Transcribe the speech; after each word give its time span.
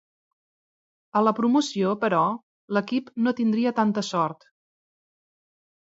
A 1.19 1.23
la 1.27 1.33
promoció, 1.41 1.91
però, 2.05 2.23
l'equip 2.79 3.15
no 3.27 3.37
tindria 3.43 3.77
tanta 3.83 4.07
sort. 4.13 4.51